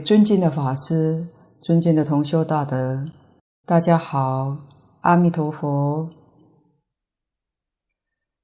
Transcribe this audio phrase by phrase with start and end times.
[0.00, 1.26] 尊敬的法师，
[1.60, 3.08] 尊敬的同修大德，
[3.66, 4.56] 大家好，
[5.02, 6.08] 阿弥陀佛。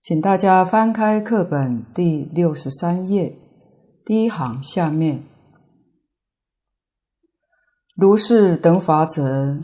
[0.03, 3.35] 请大家翻开课本第六十三页，
[4.05, 5.23] 第一行下面，
[7.97, 9.59] 如是等法者，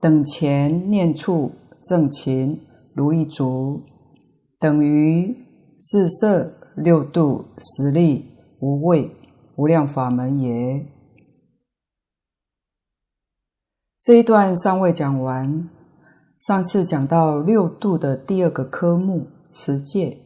[0.00, 1.52] 等前念处
[1.82, 2.60] 正勤
[2.94, 3.82] 如意足，
[4.58, 5.34] 等于
[5.78, 8.24] 四摄六度十力
[8.60, 9.10] 无畏。
[9.58, 10.86] 无量法门也。
[14.06, 15.68] 这一段尚未讲完。
[16.38, 20.18] 上次讲到六度的第二个科目持戒，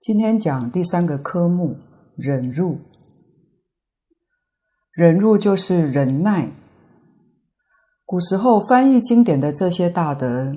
[0.00, 1.76] 今天讲第三个科目
[2.16, 2.80] 忍辱。
[4.90, 6.50] 忍辱就是忍耐。
[8.04, 10.56] 古时候翻译经典的这些大德，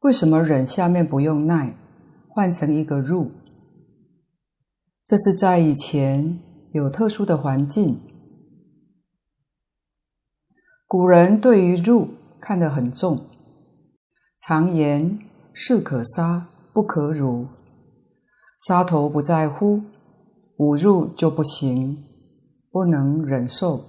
[0.00, 1.76] 为什么忍下面不用耐，
[2.30, 3.30] 换成一个入？
[5.04, 6.40] 这是在以前
[6.72, 8.00] 有特殊的环境，
[10.88, 12.08] 古人对于入
[12.40, 13.20] 看得很重，
[14.40, 15.18] 常言
[15.52, 17.46] 士可杀不可辱，
[18.66, 19.82] 杀头不在乎，
[20.56, 21.98] 侮辱就不行，
[22.72, 23.84] 不能忍受。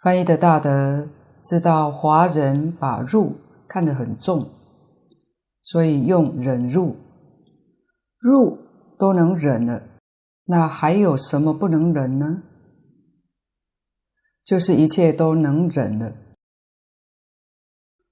[0.00, 1.08] 翻译的大德
[1.42, 3.32] 知道华人把辱
[3.66, 4.48] 看得很重，
[5.60, 6.94] 所以用忍辱，
[8.20, 8.58] 辱。
[8.98, 9.82] 都能忍了，
[10.44, 12.44] 那还有什么不能忍呢？
[14.44, 16.12] 就是一切都能忍了。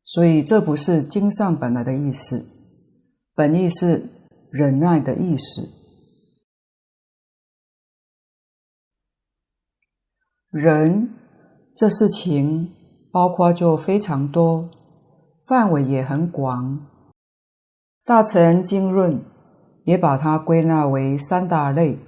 [0.04, 2.46] 所以这不是经上本来的意思，
[3.34, 4.08] 本意是
[4.50, 5.68] 忍耐的意思。
[10.50, 11.08] 忍
[11.76, 12.74] 这事情
[13.12, 14.68] 包括就非常多，
[15.46, 16.86] 范围也很广。
[18.04, 19.22] 大乘经论。
[19.84, 21.98] 也把它归纳为三大类。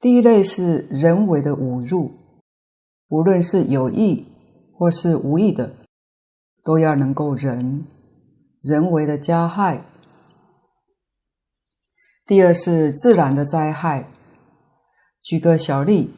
[0.00, 2.10] 第一类是人为的侮辱，
[3.08, 4.26] 无论是有意
[4.72, 5.72] 或是无意的，
[6.62, 7.84] 都要能够忍，
[8.60, 9.82] 人为的加害。
[12.26, 14.08] 第二是自然的灾害，
[15.22, 16.10] 举个小例：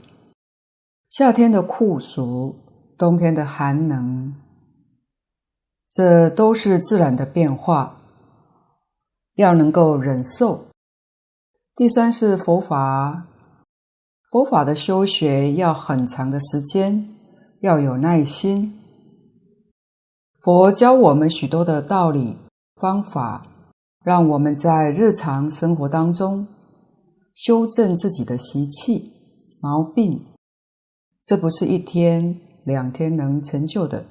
[1.09, 2.57] 夏天的酷暑，
[2.99, 4.35] 冬天的寒冷，
[5.89, 7.97] 这都是自然的变化。
[9.37, 10.67] 要能够忍受。
[11.75, 13.29] 第三是佛法，
[14.31, 17.09] 佛法的修学要很长的时间，
[17.63, 18.73] 要有耐心。
[20.41, 22.37] 佛教我们许多的道理
[22.77, 23.45] 方法，
[24.05, 26.47] 让我们在日常生活当中
[27.35, 29.11] 修正自己的习气
[29.61, 30.25] 毛病。
[31.25, 34.07] 这不是一天两天能成就的，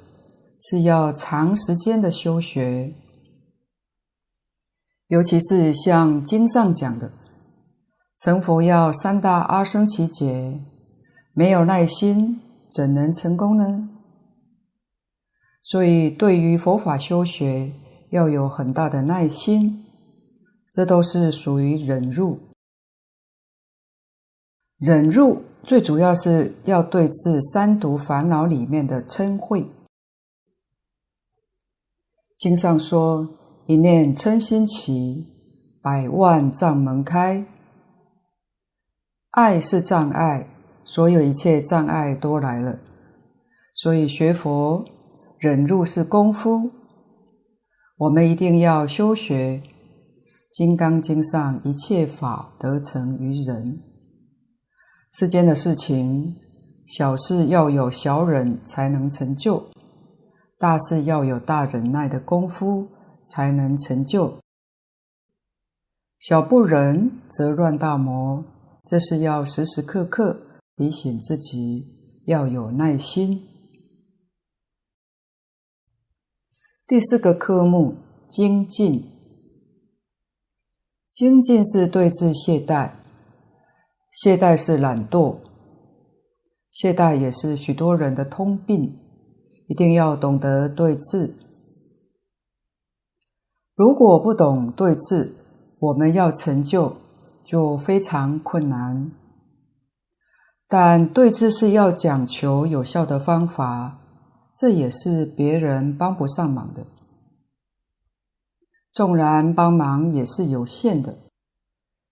[0.59, 2.93] 是要长时间的修学。
[5.07, 7.09] 尤其是像经上讲的，
[8.19, 10.59] 成佛要三大阿僧只劫，
[11.33, 13.89] 没有耐心怎能成功呢？
[15.63, 17.71] 所以，对于佛法修学
[18.11, 19.85] 要有很大的耐心，
[20.71, 22.37] 这都是属于忍辱。
[24.79, 29.65] 忍辱最主要是要对治三毒烦恼里面的嗔恚。
[32.37, 33.27] 经上说。
[33.69, 35.27] 一念嗔心起，
[35.79, 37.45] 百万障门开。
[39.31, 40.47] 爱是障碍，
[40.83, 42.79] 所有一切障碍都来了。
[43.73, 44.85] 所以学佛
[45.37, 46.71] 忍辱是功夫，
[47.97, 49.61] 我们一定要修学
[50.51, 53.79] 《金刚经》上一切法得成于忍。
[55.11, 56.35] 世间的事情，
[56.85, 59.65] 小事要有小忍才能成就，
[60.57, 62.89] 大事要有大忍耐的功夫。
[63.31, 64.39] 才能成就。
[66.17, 68.43] 小不忍则乱大谋，
[68.89, 70.35] 这是要时时刻刻
[70.75, 73.47] 提醒自己要有耐心。
[76.87, 77.93] 第四个科目
[78.31, 79.03] 精进，
[81.07, 82.89] 精进是对治懈怠，
[84.09, 85.37] 懈怠是懒惰，
[86.71, 88.97] 懈怠也是许多人的通病，
[89.67, 91.35] 一定要懂得对治。
[93.75, 95.31] 如果不懂对治，
[95.77, 96.97] 我们要成就
[97.49, 99.09] 就非常困难。
[100.67, 103.97] 但对治是要讲求有效的方法，
[104.55, 106.85] 这也是别人帮不上忙的。
[108.91, 111.17] 纵然帮忙也是有限的，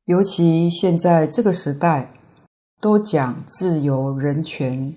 [0.05, 2.13] 尤其现在这个时代，
[2.81, 4.95] 都讲自由人权，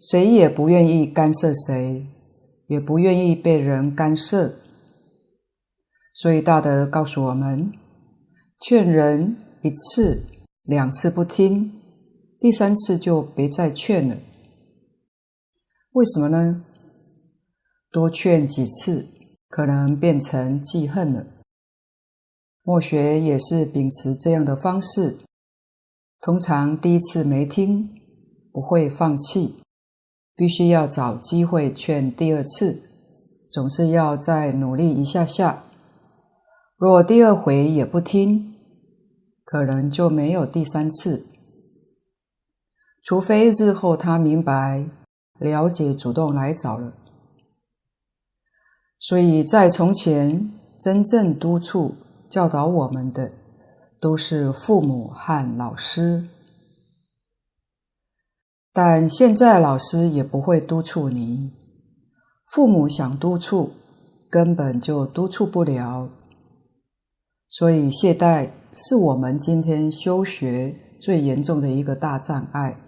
[0.00, 2.04] 谁也不愿意干涉谁，
[2.66, 4.54] 也不愿意被人干涉。
[6.12, 7.72] 所以大德告诉我们：
[8.58, 10.24] 劝人一次、
[10.62, 11.72] 两次不听，
[12.38, 14.16] 第三次就别再劝了。
[15.92, 16.64] 为什么呢？
[17.90, 19.06] 多劝几次，
[19.48, 21.26] 可能变成记恨了。
[22.62, 25.16] 墨学也是秉持这样的方式，
[26.20, 27.88] 通常第一次没听，
[28.52, 29.56] 不会放弃，
[30.36, 32.82] 必须要找机会劝第二次，
[33.50, 35.64] 总是要再努力一下下。
[36.76, 38.54] 若第二回也不听，
[39.50, 41.24] 可能就没有第三次。
[43.02, 44.84] 除非日后他明白、
[45.38, 46.92] 了解，主动来找了。
[48.98, 51.96] 所以在从前，真正督促。
[52.28, 53.32] 教导我们的
[53.98, 56.28] 都是父母和老师，
[58.70, 61.50] 但现在老师也不会督促你，
[62.50, 63.72] 父母想督促，
[64.28, 66.10] 根本就督促不了。
[67.48, 72.78] 所以懈怠是我们今天修学最严重的一个大障碍，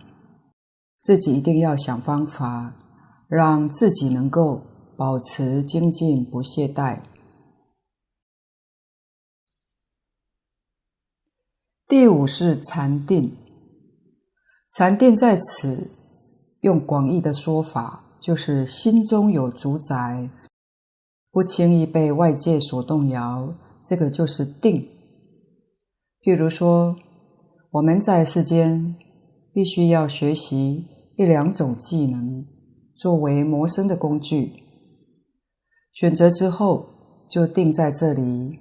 [1.01, 2.75] 自己一定要想方法，
[3.29, 4.63] 让自己能够
[4.97, 6.99] 保持精进不懈怠。
[11.89, 13.37] 第五是禅定，
[14.71, 15.91] 禅定在此
[16.61, 20.29] 用广义的说法，就是心中有主宰，
[21.33, 24.87] 不轻易被外界所动摇，这个就是定。
[26.23, 26.97] 譬如说，
[27.71, 28.95] 我们在世间
[29.55, 30.87] 必须要学习
[31.17, 32.45] 一两种技能，
[32.95, 34.53] 作为谋生的工具，
[35.93, 36.87] 选择之后
[37.29, 38.59] 就定在这里，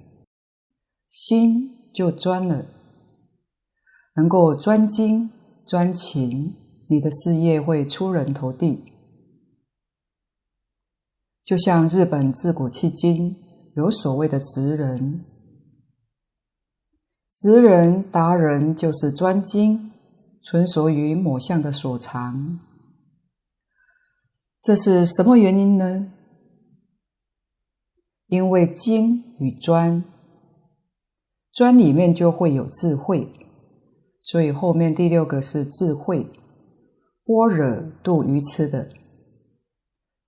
[1.10, 2.64] 心就专了。
[4.16, 5.30] 能够专精
[5.66, 6.54] 专勤，
[6.88, 8.84] 你的事业会出人头地。
[11.44, 13.36] 就像日本自古迄今
[13.74, 15.24] 有所谓的职人，
[17.32, 19.92] 职人达人就是专精，
[20.42, 22.58] 纯熟于某项的所长。
[24.60, 26.12] 这是什么原因呢？
[28.26, 30.04] 因为精与专，
[31.52, 33.28] 专里面就会有智慧。
[34.22, 36.26] 所以后面第六个是智慧，
[37.24, 38.88] 般若度愚痴的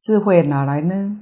[0.01, 1.21] 智慧哪来呢？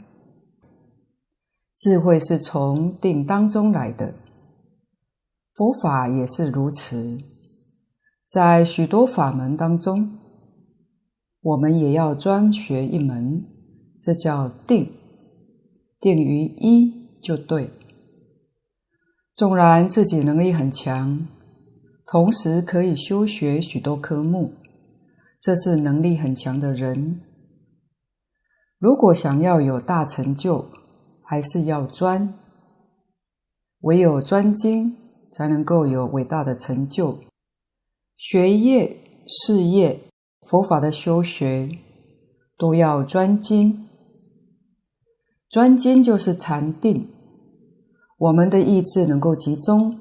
[1.75, 4.15] 智慧是从定当中来的，
[5.61, 7.19] 佛法也是如此。
[8.27, 10.17] 在许多法门当中，
[11.43, 13.45] 我们也要专学一门，
[14.01, 14.91] 这叫定，
[16.01, 17.69] 定于一就对。
[19.35, 21.29] 纵然自己能力很强。
[22.07, 24.55] 同时可以修学许多科目，
[25.39, 27.21] 这是能力很强的人。
[28.79, 30.65] 如果想要有大成就，
[31.23, 32.33] 还是要专。
[33.83, 34.97] 唯有专精，
[35.33, 37.19] 才能够有伟大的成就。
[38.17, 38.97] 学业、
[39.27, 40.01] 事业、
[40.43, 41.79] 佛法的修学，
[42.59, 43.87] 都要专精。
[45.49, 47.09] 专精就是禅定，
[48.19, 49.99] 我们的意志能够集中。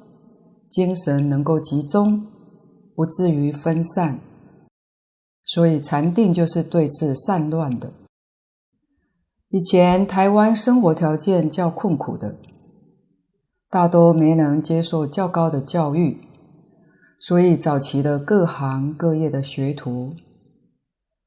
[0.69, 2.27] 精神能够集中，
[2.93, 4.19] 不至于分散，
[5.43, 7.91] 所以禅定就是对治散乱的。
[9.49, 12.35] 以前台湾生活条件较困苦的，
[13.69, 16.17] 大多没能接受较高的教育，
[17.19, 20.15] 所以早期的各行各业的学徒，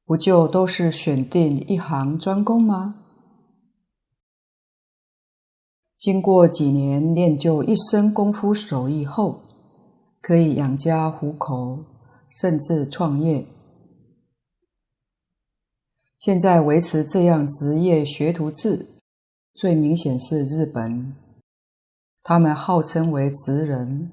[0.05, 2.95] 不就都是选定一行专攻吗？
[5.97, 9.39] 经过几年练就一身功夫手艺后，
[10.21, 11.85] 可以养家糊口，
[12.27, 13.45] 甚至创业。
[16.17, 18.85] 现在维持这样职业学徒制，
[19.53, 21.15] 最明显是日本，
[22.23, 24.11] 他们号称为职人，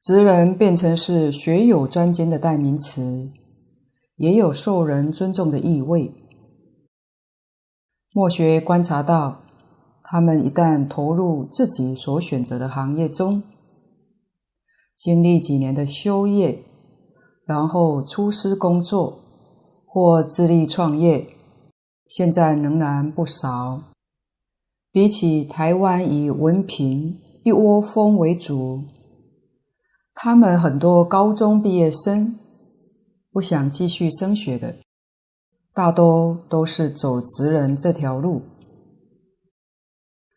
[0.00, 3.30] 职人变成是学有专精的代名词，
[4.16, 6.14] 也有受人尊重的意味。
[8.12, 9.40] 墨学观察到。
[10.04, 13.44] 他们一旦投入自己所选择的行业中，
[14.96, 16.62] 经历几年的修业，
[17.46, 19.20] 然后出师工作
[19.86, 21.28] 或自立创业，
[22.08, 23.91] 现在仍然不少。
[24.92, 28.82] 比起台湾以文凭一窝蜂为主，
[30.14, 32.38] 他们很多高中毕业生
[33.32, 34.76] 不想继续升学的，
[35.72, 38.42] 大多都是走职人这条路。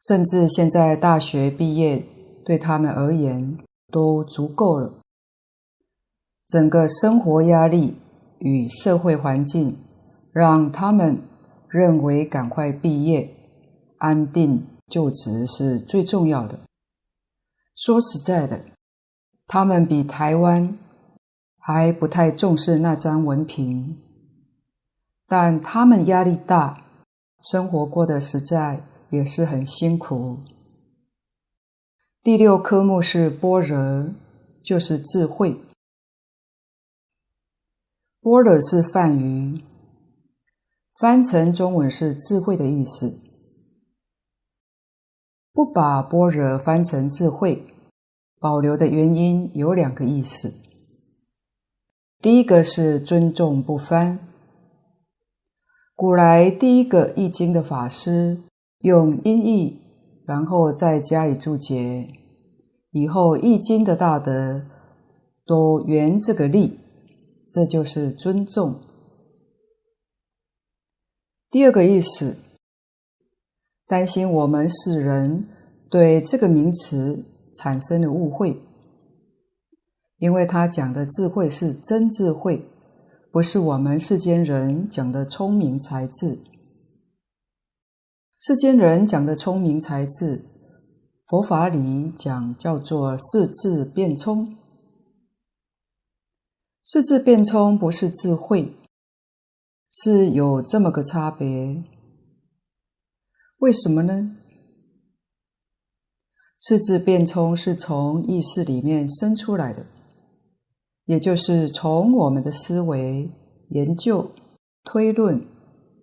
[0.08, 2.06] 甚至现在大学毕业
[2.46, 3.58] 对他们而言
[3.92, 4.94] 都足够了。
[6.48, 7.96] 整个生活压力
[8.40, 9.76] 与社会环境
[10.32, 11.22] 让他们
[11.68, 13.35] 认为赶快毕业、
[14.06, 16.60] 安定就职是最重要的。
[17.76, 18.62] 说实在的，
[19.48, 20.78] 他们比台湾
[21.58, 23.98] 还不太重视那张文凭，
[25.28, 26.86] 但他们压力大，
[27.42, 30.38] 生活过得实在也是很辛苦。
[32.22, 34.14] 第六科目是般若，
[34.64, 35.60] 就是智慧。
[38.22, 39.62] 般若是梵语，
[41.00, 43.25] 翻成中文是智慧的意思。
[45.56, 47.64] 不把般若翻成智慧，
[48.42, 50.54] 保留的原因有两个意思。
[52.22, 54.20] 第一个是尊重不翻。
[55.96, 58.38] 古来第一个译经的法师
[58.80, 59.80] 用音译，
[60.26, 62.10] 然后再加以注解，
[62.92, 64.66] 以后译经的大德
[65.46, 66.78] 都圆这个例，
[67.50, 68.82] 这就是尊重。
[71.50, 72.36] 第二个意思。
[73.88, 75.48] 担心我们世人
[75.90, 77.24] 对这个名词
[77.56, 78.60] 产生了误会，
[80.18, 82.68] 因为他讲的智慧是真智慧，
[83.32, 86.40] 不是我们世间人讲的聪明才智。
[88.40, 90.44] 世间人讲的聪明才智，
[91.28, 94.58] 佛法里讲叫做四智辩聪。
[96.84, 98.74] 四智辩聪不是智慧，
[99.92, 101.84] 是有这么个差别。
[103.66, 104.38] 为什么呢？
[106.60, 109.88] 识智辩聪是从意识里面生出来的，
[111.06, 113.32] 也就是从我们的思维、
[113.70, 114.30] 研究、
[114.84, 115.44] 推论、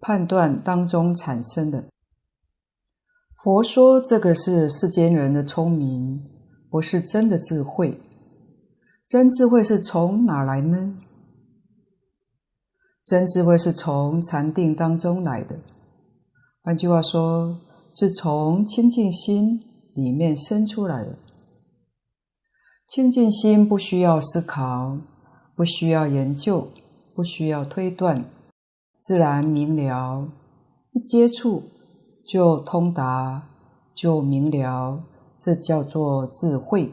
[0.01, 1.85] 判断当中产生的。
[3.45, 6.21] 佛说这个是世间人的聪明，
[6.69, 8.01] 不是真的智慧。
[9.07, 10.97] 真智慧是从哪来呢？
[13.07, 15.61] 真智慧是从禅定当中来的。
[16.65, 17.59] 换句话说，
[17.93, 19.61] 是从清净心
[19.95, 21.19] 里面生出来的。
[22.87, 24.97] 清净心不需要思考，
[25.57, 26.69] 不需要研究，
[27.17, 28.25] 不需要推断，
[29.01, 30.29] 自然明了，
[30.93, 31.65] 一接触
[32.25, 33.49] 就通达，
[33.93, 35.03] 就明了，
[35.41, 36.93] 这叫做智慧。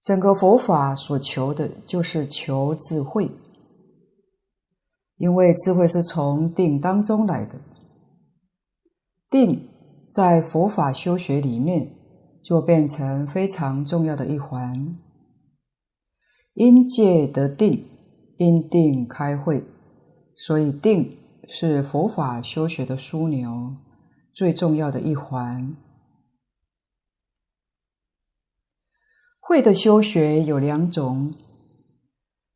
[0.00, 3.30] 整个佛法所求的就是求智慧。
[5.16, 7.58] 因为智慧是从定当中来的，
[9.30, 9.66] 定
[10.10, 11.90] 在佛法修学里面
[12.44, 14.98] 就变成非常重要的一环。
[16.52, 17.82] 因戒得定，
[18.36, 19.64] 因定开慧，
[20.34, 21.16] 所以定
[21.48, 23.74] 是佛法修学的枢纽，
[24.34, 25.74] 最重要的一环。
[29.40, 31.32] 慧的修学有两种，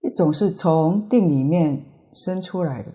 [0.02, 1.86] 一种是从定里面。
[2.14, 2.92] 生出来的，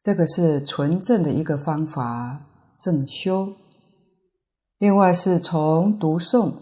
[0.00, 2.46] 这个是纯正的一个方法，
[2.78, 3.54] 正修。
[4.78, 6.54] 另外是从读诵，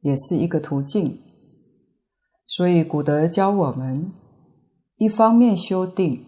[0.00, 1.18] 也是一个途径。
[2.46, 4.12] 所以古德教我们，
[4.96, 6.24] 一方面修定，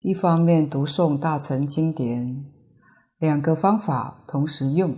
[0.00, 2.44] 一方面读诵大乘经典，
[3.18, 4.96] 两个方法同时用。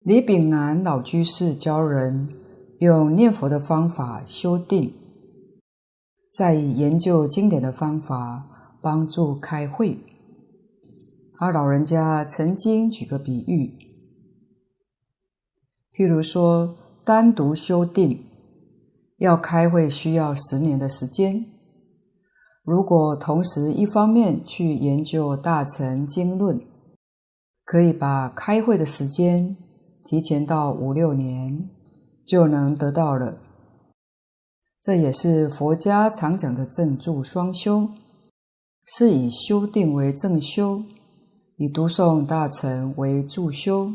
[0.00, 2.28] 李炳南老居士教人
[2.78, 4.94] 用念佛的方法修定。
[6.32, 9.98] 再以研究经典的方法帮助开会。
[11.34, 13.72] 他老人家曾经举个比喻，
[15.94, 18.24] 譬如说，单独修订
[19.18, 21.44] 要开会需要十年的时间，
[22.64, 26.60] 如果同时一方面去研究大乘经论，
[27.64, 29.56] 可以把开会的时间
[30.04, 31.68] 提前到五六年，
[32.26, 33.38] 就能得到了。
[34.88, 37.90] 这也是佛家常讲的正助双修，
[38.86, 40.82] 是以修定为正修，
[41.56, 43.92] 以读诵大乘为助修。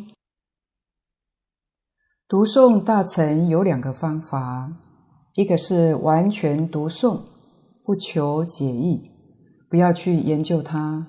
[2.28, 4.72] 读诵大乘有两个方法，
[5.34, 7.22] 一个是完全读诵，
[7.84, 9.10] 不求解义，
[9.68, 11.08] 不要去研究它，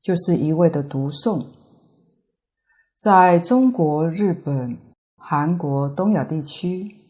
[0.00, 1.44] 就是一味的读诵。
[2.96, 4.78] 在中国、日本、
[5.16, 7.01] 韩国、东亚地区。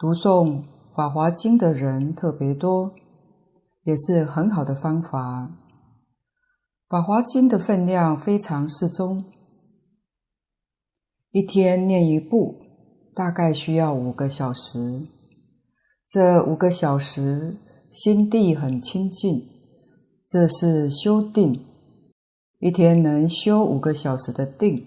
[0.00, 0.46] 读诵
[0.96, 2.94] 《法华经》的人特别多，
[3.82, 5.42] 也是很好的方法。
[6.88, 9.22] 《法华经》的分量非常适中，
[11.32, 12.56] 一天念一部，
[13.14, 15.02] 大概需要五个小时。
[16.08, 17.56] 这五个小时
[17.90, 19.46] 心地很清净，
[20.26, 21.62] 这是修定。
[22.58, 24.86] 一天能修五个小时的定，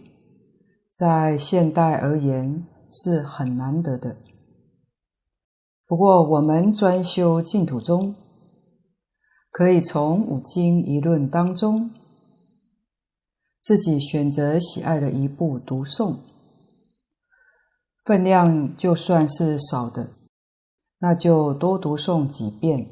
[0.90, 4.18] 在现代而言是很难得的。
[5.94, 8.16] 不过，我们专修净土宗，
[9.52, 11.92] 可以从五经一论当中，
[13.62, 16.16] 自己选择喜爱的一部读诵。
[18.04, 20.10] 分量就算是少的，
[20.98, 22.88] 那就多读诵几遍，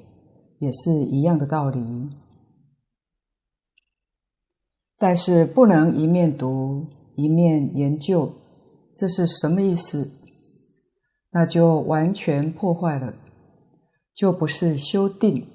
[0.59, 2.07] 也是一样的道理。
[4.99, 8.31] 但是不能一面读一面研究，
[8.95, 10.11] 这是什么意思？
[11.31, 13.13] 那就完全破坏了，
[14.13, 15.47] 就不是修定，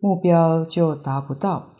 [0.00, 1.74] 目标就达不到。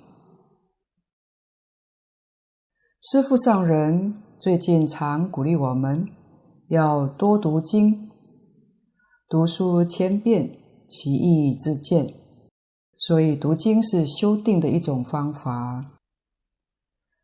[3.01, 6.09] 师父上人最近常鼓励我们
[6.69, 8.11] 要多读经，
[9.29, 12.13] 读书千遍，其义自见。
[12.99, 15.93] 所以读经是修定的一种方法。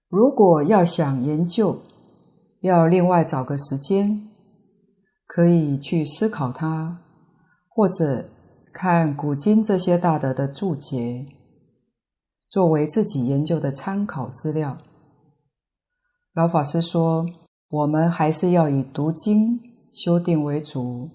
[0.08, 1.80] 如果要想研究，
[2.60, 4.28] 要另外找个时间，
[5.26, 6.98] 可以去思考它，
[7.68, 8.28] 或者
[8.72, 11.26] 看古今这些大德的注解，
[12.48, 14.78] 作为自己研究的参考资料。
[16.34, 17.26] 老法师说，
[17.68, 19.60] 我们还是要以读经
[19.92, 21.10] 修定为主，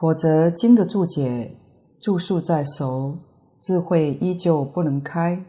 [0.00, 1.56] 否则经的注解
[2.00, 3.18] 注述再熟，
[3.60, 5.44] 智慧依旧不能开。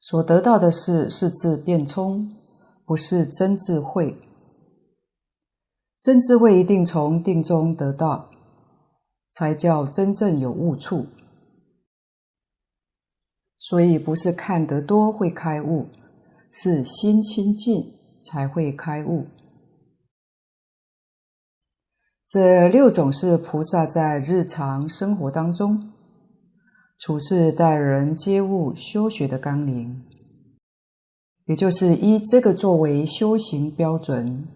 [0.00, 2.34] 所得到的是是智辩聪，
[2.84, 4.16] 不是真智慧。
[6.02, 8.28] 真智慧一定从定中得到，
[9.30, 11.06] 才叫真正有悟处。
[13.56, 15.86] 所以不是看得多会开悟，
[16.50, 19.26] 是心清净才会开悟。
[22.28, 25.92] 这六种是菩萨在日常生活当中。
[26.98, 30.04] 处事待人接物修学的纲领，
[31.46, 34.46] 也就是以这个作为修行标准，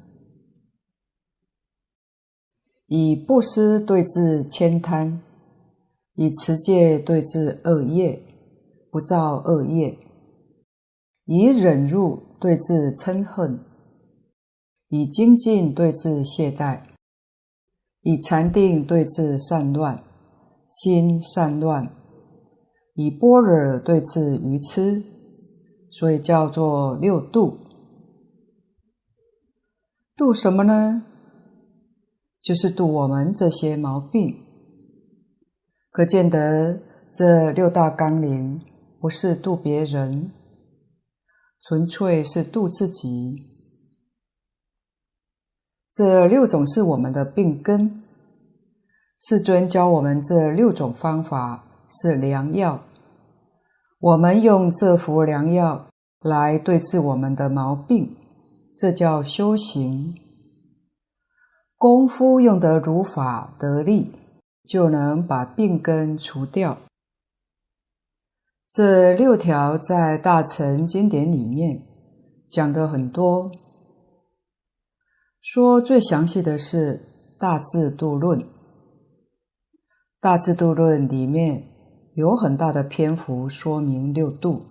[2.87, 5.21] 以布施对治慳贪，
[6.15, 8.23] 以持戒对治恶业，
[8.91, 9.99] 不造恶业；
[11.25, 13.59] 以忍辱对治嗔恨，
[14.89, 16.81] 以精进对治懈怠，
[18.03, 20.05] 以禅定对治散乱，
[20.69, 21.91] 心散乱。
[22.95, 25.03] 以般若对治愚痴，
[25.91, 27.59] 所以叫做六度。
[30.17, 31.06] 度什么呢？
[32.47, 34.37] 就是度我们这些毛病。
[35.91, 36.79] 可见得
[37.13, 38.61] 这六大纲领
[39.01, 40.31] 不是度别人，
[41.63, 43.43] 纯粹是度自己。
[45.93, 48.05] 这六种是我们的病根。
[49.19, 51.65] 世尊教我们这六种方法。
[51.89, 52.83] 是良药，
[54.01, 55.87] 我们用这副良药
[56.21, 58.17] 来对治我们的毛病，
[58.77, 60.13] 这叫修行。
[61.77, 64.13] 功夫用得如法得力，
[64.65, 66.79] 就能把病根除掉。
[68.69, 71.83] 这六条在大乘经典里面
[72.51, 73.51] 讲的很多，
[75.41, 76.99] 说最详细的是
[77.39, 78.41] 《大智度论》，
[80.21, 81.73] 《大智度论》里面。
[82.17, 84.63] 有很大的篇幅说明六度，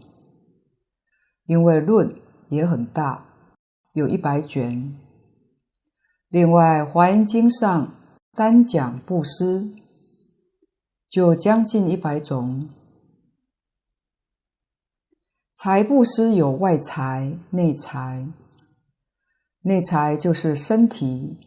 [1.46, 2.12] 因为论
[2.50, 3.24] 也很大，
[3.94, 5.00] 有一百卷。
[6.30, 7.94] 另外，《华严经》上
[8.34, 9.70] 单讲布施，
[11.08, 12.68] 就将近一百种。
[15.54, 18.28] 财布施有外财、内财。
[19.62, 21.38] 内财就是身体，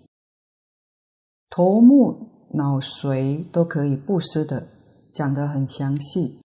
[1.50, 4.68] 头目脑髓都可以布施的。
[5.12, 6.40] 讲得很详细。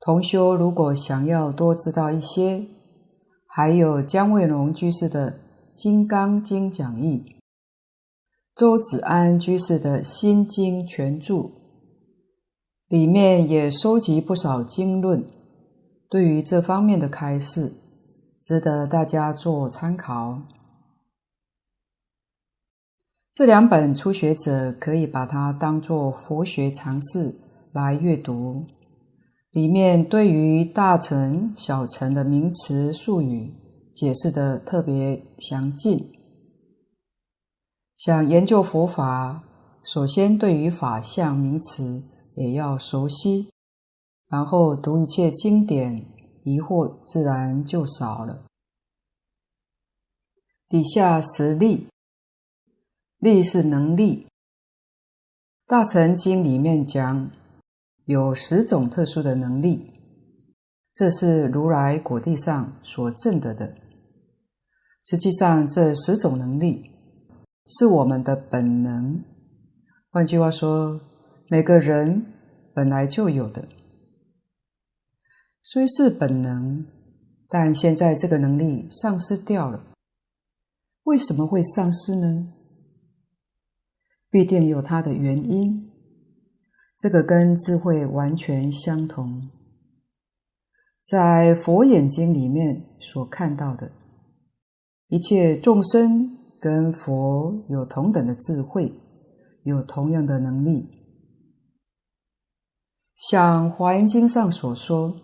[0.00, 2.66] 同修如果想要多知道一些，
[3.46, 5.32] 还有姜惠龙居士的
[5.76, 7.22] 《金刚经讲义》，
[8.54, 11.42] 周子安居士的《心经全注》，
[12.88, 15.22] 里面也收集不少经论，
[16.08, 17.74] 对于这方面的开示，
[18.40, 20.40] 值得大家做参考。
[23.34, 27.34] 这两本初学者可以把它当作佛学常识
[27.74, 28.64] 来阅读，
[29.50, 33.52] 里面对于大乘、小乘的名词术语
[33.96, 36.12] 解释的特别详尽。
[37.96, 39.42] 想研究佛法，
[39.82, 42.02] 首先对于法相名词
[42.34, 43.50] 也要熟悉，
[44.28, 46.04] 然后读一切经典，
[46.44, 48.44] 疑惑自然就少了。
[50.68, 51.86] 底下十力。
[53.18, 54.26] 力是能力，
[55.66, 57.30] 《大乘经》里面讲
[58.04, 59.90] 有十种特殊的能力，
[60.92, 63.74] 这是如来果地上所证得的。
[65.08, 66.90] 实际上，这十种能力
[67.64, 69.22] 是我们的本能。
[70.10, 71.00] 换句话说，
[71.48, 72.26] 每个人
[72.74, 73.68] 本来就有的，
[75.62, 76.84] 虽是本能，
[77.48, 79.84] 但现在这个能力丧失掉了。
[81.04, 82.48] 为什么会丧失呢？
[84.28, 85.88] 必定有它的原因。
[86.98, 89.50] 这个跟智慧完全相同。
[91.00, 93.92] 在佛眼睛里面所看到的
[95.08, 98.92] 一切众生，跟佛有同等的智慧，
[99.62, 100.88] 有同样的能力。
[103.14, 105.14] 像《华严经》上所说，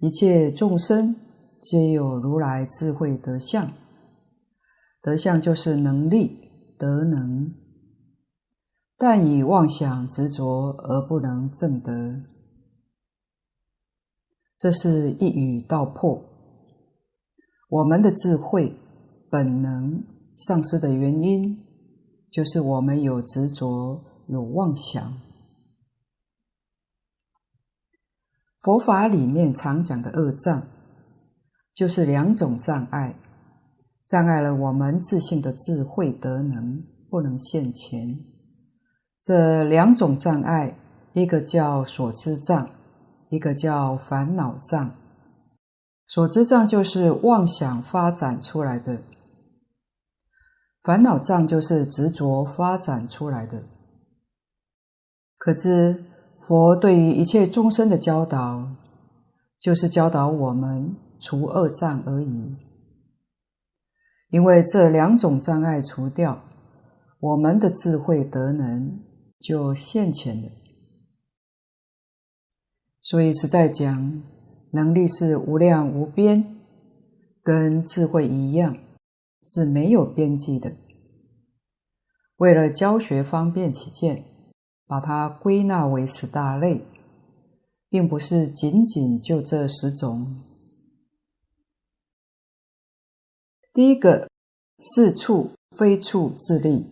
[0.00, 1.14] 一切众生
[1.60, 3.72] 皆有如来智慧德相，
[5.00, 7.54] 德相就是能力、德能，
[8.98, 12.20] 但以妄想执着而不能证得。
[14.58, 16.20] 这是一语道破。
[17.68, 18.76] 我们的智慧
[19.34, 20.04] 本能
[20.36, 21.58] 丧失的原因，
[22.30, 25.12] 就是我们有执着、有妄想。
[28.60, 30.62] 佛法里面常讲的恶障，
[31.74, 33.16] 就是两种障碍，
[34.06, 38.16] 障碍了我们自信的智慧德能，不能现前。
[39.20, 40.78] 这两种障碍，
[41.12, 42.70] 一个叫所知障。
[43.30, 44.92] 一个叫烦恼障，
[46.06, 49.02] 所知障就是妄想发展出来的，
[50.84, 53.64] 烦恼障就是执着发展出来的。
[55.38, 56.04] 可知
[56.46, 58.68] 佛对于一切众生的教导，
[59.58, 62.54] 就是教导我们除恶障而已。
[64.28, 66.44] 因为这两种障碍除掉，
[67.18, 69.00] 我们的智慧德能
[69.40, 70.48] 就现前了。
[73.00, 74.22] 所以实在讲，
[74.72, 76.58] 能力是无量无边，
[77.42, 78.76] 跟智慧一样，
[79.44, 80.74] 是没有边际的。
[82.36, 84.24] 为了教学方便起见，
[84.86, 86.82] 把它归纳为十大类，
[87.88, 90.42] 并不是仅仅就这十种。
[93.72, 94.28] 第一个，
[94.78, 96.86] 是处非处自立。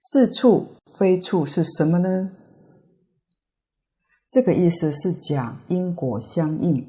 [0.00, 2.36] 是处非处是什么呢？
[4.28, 6.86] 这个意思是讲因果相应，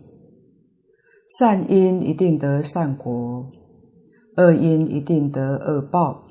[1.38, 3.46] 善因一定得善果，
[4.38, 6.24] 恶因一定得恶报，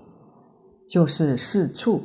[0.88, 2.02] 就是是处。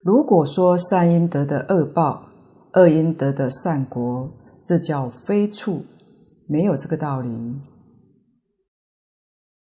[0.00, 2.28] 如果说善因得的恶报，
[2.72, 4.30] 恶因得的善果，
[4.64, 5.82] 这叫非处，
[6.46, 7.60] 没有这个道理。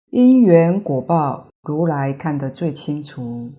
[0.09, 3.51] 因缘果报，如来看得最清楚，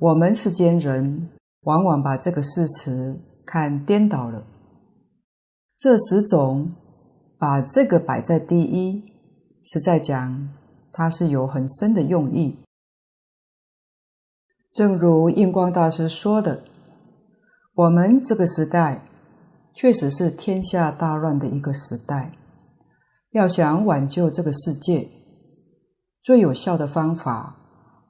[0.00, 1.28] 我们世间人
[1.62, 3.16] 往往把这个事实。
[3.46, 4.44] 看颠倒了，
[5.76, 6.70] 这十种
[7.40, 9.02] 把这个摆在第一，
[9.64, 10.50] 实在讲，
[10.92, 12.58] 它是有很深的用意。
[14.70, 16.62] 正如印光大师说的，
[17.72, 19.00] 我们这个时代
[19.72, 22.32] 确实是天下大乱的一个时代，
[23.30, 25.08] 要想挽救这个世界，
[26.22, 27.56] 最有效的方法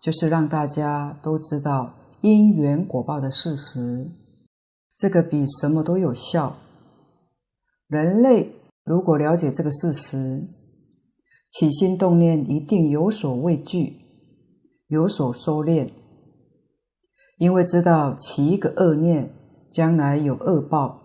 [0.01, 4.11] 就是让大家都知道因缘果报的事实。
[4.97, 6.57] 这个比什么都有效。
[7.87, 8.57] 人类
[8.91, 10.49] 如果了解这个事实，
[11.49, 14.01] 起心动念一定有所畏惧，
[14.89, 15.91] 有所收敛，
[17.39, 19.31] 因为知道起一个恶念，
[19.71, 21.03] 将来有恶报；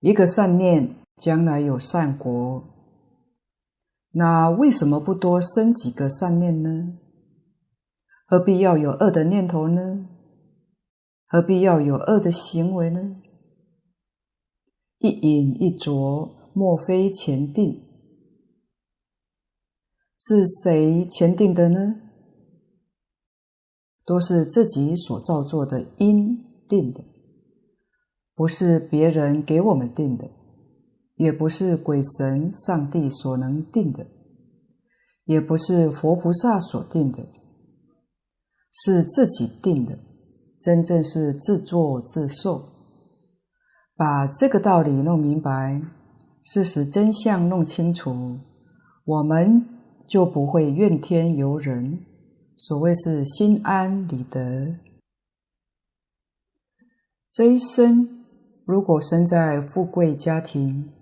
[0.00, 2.64] 一个善念，将来有善果。
[4.12, 6.96] 那为什么不多生几个善念呢？
[8.26, 10.08] 何必要有恶的念头呢？
[11.26, 13.20] 何必要有恶的行为呢？
[15.00, 17.82] 一饮一啄，莫非前定？
[20.18, 22.00] 是谁前定的呢？
[24.06, 27.04] 都是自己所造作的因定的，
[28.34, 30.30] 不是别人给我们定的，
[31.16, 34.06] 也不是鬼神上帝所能定的，
[35.24, 37.28] 也不是佛菩萨所定的，
[38.72, 39.98] 是自己定的。
[40.58, 42.64] 真正是自作自受，
[43.94, 45.82] 把这个道理弄明白，
[46.48, 48.38] 事实真相弄清楚，
[49.04, 49.66] 我们
[50.06, 52.04] 就不会怨天尤人。
[52.56, 54.76] 所谓是心安理得。
[57.28, 58.24] 这一生，
[58.64, 60.92] 如果生在富贵家庭，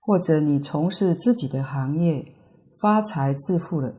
[0.00, 2.32] 或者你从事自己的行业，
[2.80, 3.94] 发财致富了，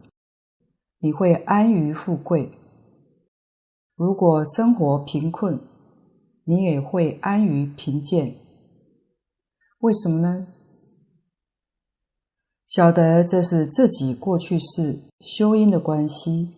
[0.97, 2.51] 你会安于富贵。
[3.95, 5.59] 如果生活贫困，
[6.45, 8.35] 你也会安于贫贱。
[9.81, 10.47] 为什么呢？
[12.73, 16.55] 晓得这是自己过去世修因的关系。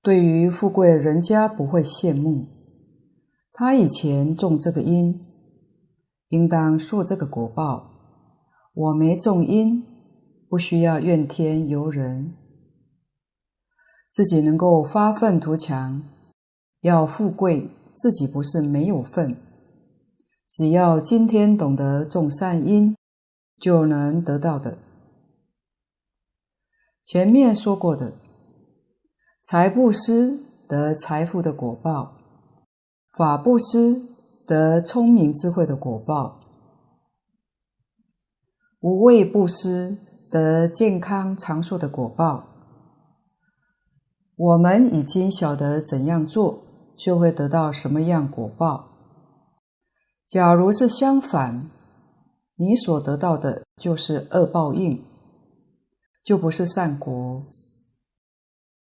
[0.00, 2.46] 对于富贵人家不会羡慕，
[3.52, 5.20] 他以前种这个因，
[6.28, 7.90] 应当受这个果报。
[8.72, 9.84] 我没种因，
[10.48, 12.32] 不需要怨天尤人，
[14.10, 16.02] 自己能够发愤图强，
[16.80, 19.36] 要富贵，自己不是没有份，
[20.48, 22.96] 只要今天懂得种善因，
[23.58, 24.78] 就能得到的。
[27.04, 28.12] 前面说过的，
[29.44, 32.16] 财布施得财富的果报，
[33.16, 34.02] 法布施
[34.46, 36.40] 得聪明智慧的果报，
[38.80, 39.96] 无畏布施
[40.30, 42.44] 得健康长寿的果报。
[44.36, 46.58] 我们已经晓得怎样做，
[46.96, 48.88] 就会得到什么样果报。
[50.28, 51.70] 假如是相反，
[52.56, 55.02] 你所得到的就是恶报应，
[56.24, 57.44] 就不是善果。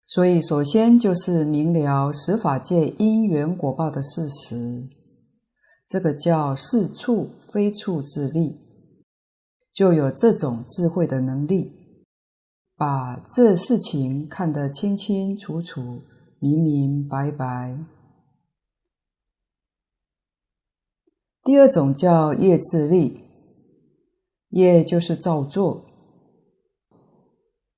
[0.08, 4.90] 所以，首先就是明了十法界因缘果报的事实，
[5.86, 8.58] 这个叫是处非处之力，
[9.72, 12.06] 就有这种智慧的能力，
[12.76, 16.02] 把这事情看得清清楚楚、
[16.40, 17.78] 明明白白。
[21.44, 23.26] 第二种叫业自力，
[24.50, 25.86] 业就是造作，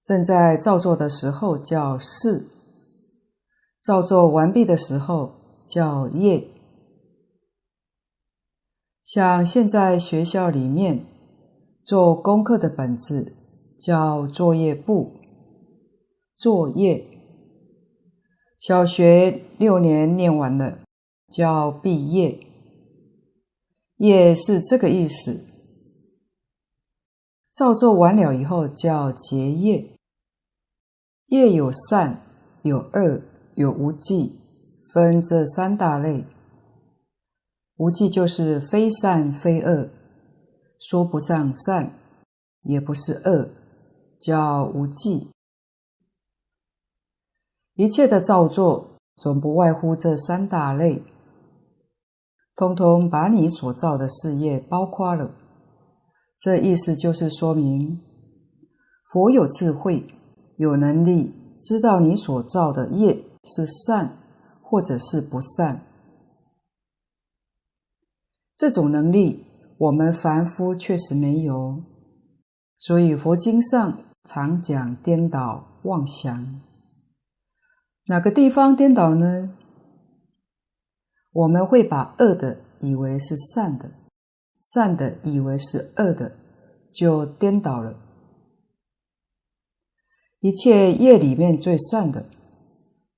[0.03, 2.45] 正在造作的时候叫事，
[3.81, 5.33] 造作完毕的时候
[5.67, 6.47] 叫业。
[9.03, 11.05] 像现在学校里面
[11.83, 13.33] 做功课的本子
[13.77, 15.19] 叫作业簿，
[16.37, 17.05] 作业。
[18.57, 20.79] 小学六年念完了
[21.29, 22.39] 叫毕业。
[23.97, 25.39] 业是这个意思，
[27.61, 29.85] 造作完了以后叫结业。
[31.27, 32.23] 业有善、
[32.63, 33.21] 有恶、
[33.53, 34.35] 有无记，
[34.91, 36.25] 分这三大类。
[37.77, 39.89] 无记就是非善非恶，
[40.79, 41.93] 说不上善，
[42.63, 43.49] 也不是恶，
[44.19, 45.29] 叫无记。
[47.75, 51.03] 一切的造作总不外乎这三大类。
[52.55, 55.35] 通通把你所造的事业包括了，
[56.41, 58.01] 这意思就是说明，
[59.11, 60.03] 佛有智慧，
[60.57, 64.17] 有能力知道你所造的业是善
[64.63, 65.83] 或者是不善。
[68.57, 69.45] 这种能力
[69.77, 71.83] 我们凡夫确实没有，
[72.79, 76.59] 所以佛经上常讲颠倒妄想。
[78.07, 79.55] 哪个地方颠倒呢？
[81.33, 83.91] 我们会把恶的以为是善的，
[84.61, 86.31] 善的以为是恶的，
[86.93, 87.97] 就颠倒了。
[90.39, 92.25] 一切业里面最善的，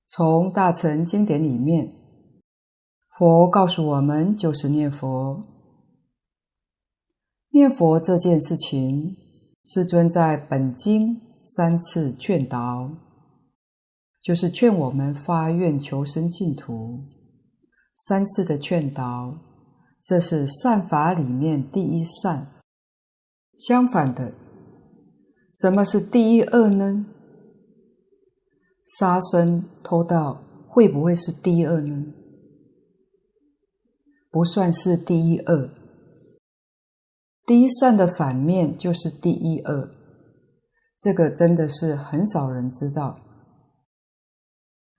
[0.08, 1.92] 从大乘经典里面，
[3.16, 5.42] 佛告诉我们，就是念佛。
[7.50, 9.16] 念佛这件事情，
[9.64, 12.90] 世尊在本经三次劝导，
[14.22, 17.04] 就是劝我们发愿求生净土。
[17.94, 19.38] 三次的劝导，
[20.04, 22.48] 这是善法里面第一善。
[23.56, 24.34] 相反的，
[25.54, 27.06] 什么是第一恶呢？
[28.98, 32.12] 杀生偷盗会不会是第一恶呢？
[34.30, 35.70] 不算是第一恶。
[37.46, 39.88] 第一善的反面就是第一恶，
[40.98, 43.20] 这个真的是很少人知道。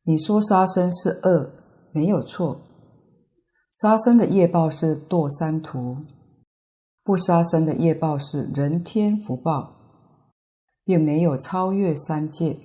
[0.04, 1.52] 你说杀生是恶，
[1.92, 2.62] 没有错。
[3.76, 5.98] 杀生的业报是堕三途，
[7.04, 9.76] 不杀生的业报是人天福报，
[10.86, 12.56] 并没有超越三界，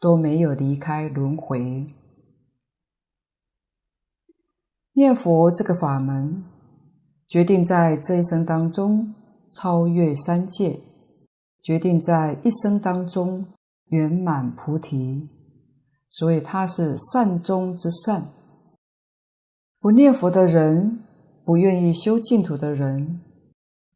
[0.00, 1.92] 都没有离开轮回。
[4.94, 6.42] 念佛这个法门，
[7.28, 9.14] 决定在这一生当中
[9.52, 10.80] 超越三界，
[11.62, 13.44] 决定在一生当中
[13.88, 15.28] 圆满菩提，
[16.08, 18.37] 所以它是善中之善。
[19.80, 21.04] 不念佛的人，
[21.44, 23.20] 不愿意修净土的人，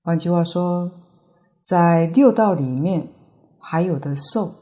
[0.03, 0.90] 换句话说，
[1.61, 3.09] 在六道里面
[3.59, 4.55] 还有的受。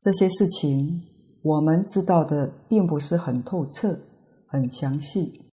[0.00, 1.02] 这些事情
[1.42, 3.96] 我们知道的并不是很透彻、
[4.48, 5.52] 很详细，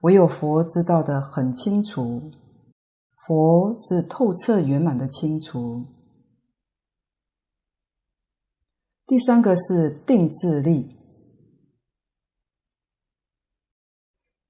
[0.00, 2.30] 唯有佛知道的很清楚。
[3.26, 5.84] 佛是透彻圆满的清楚。
[9.06, 10.93] 第三个是定智力。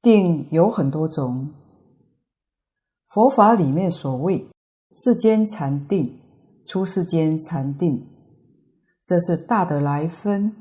[0.04, 1.48] 定有很多种，
[3.08, 4.46] 佛法里面所谓
[4.92, 6.20] 世间禅定、
[6.66, 8.06] 出世间禅定，
[9.06, 10.54] 这是大的来分，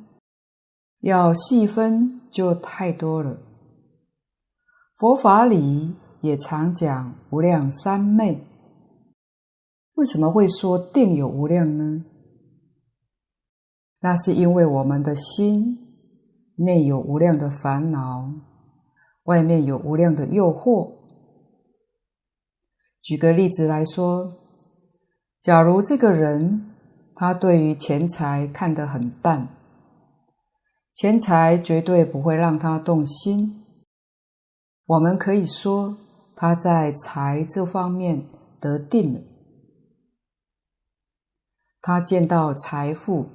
[1.02, 3.38] 要细分就太多了。
[4.96, 8.48] 佛法里也常讲无量三昧。
[9.96, 12.06] 为什么会说定有无量呢？
[14.00, 15.78] 那是因为我们的心
[16.56, 18.32] 内有无量的烦恼，
[19.24, 20.92] 外面有无量的诱惑。
[23.02, 24.34] 举个例子来说，
[25.42, 26.72] 假如这个人
[27.16, 29.50] 他对于钱财看得很淡，
[30.94, 33.64] 钱财绝对不会让他动心。
[34.86, 35.98] 我们可以说
[36.36, 38.26] 他在财这方面
[38.60, 39.22] 得定了。
[41.82, 43.28] 他见到财富，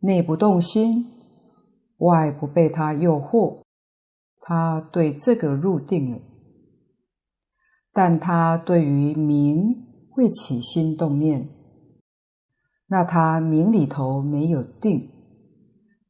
[0.00, 1.06] 内不动心，
[1.98, 3.62] 外不被他诱惑，
[4.50, 6.18] 他对这个入定了。
[7.92, 11.48] 但他对于名会起心动念，
[12.88, 15.08] 那他名里头没有定，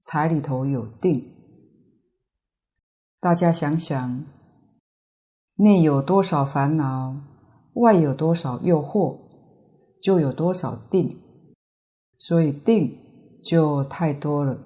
[0.00, 1.22] 财里头有定。
[3.20, 4.24] 大家想想，
[5.56, 7.20] 内有多少烦恼，
[7.74, 9.18] 外有多少诱惑，
[10.00, 11.20] 就有多少定。
[12.16, 12.96] 所以定
[13.42, 14.58] 就太多了。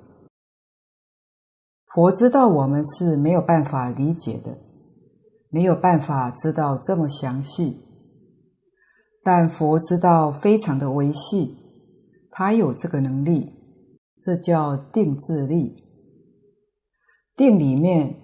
[1.95, 4.59] 佛知道我们是没有办法理解的，
[5.49, 7.85] 没有办法知道这么详细。
[9.23, 11.57] 但佛知道非常的微细，
[12.33, 13.53] 他有这个能力，
[14.21, 15.85] 这叫定智力。
[17.37, 18.17] 定里面，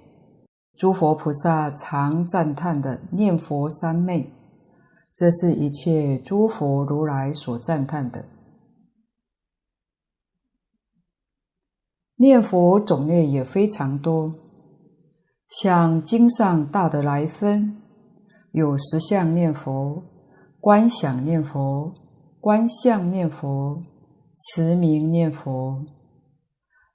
[0.77, 4.33] 诸佛菩萨常赞叹的念佛三昧，
[5.15, 8.25] 这是一切诸佛如来所赞叹的。
[12.21, 14.35] 念佛种类也非常多，
[15.49, 17.79] 像经上大德来分，
[18.53, 20.03] 有实相念佛、
[20.61, 21.95] 观想念佛、
[22.39, 23.83] 观相念佛、
[24.37, 25.83] 持名念佛，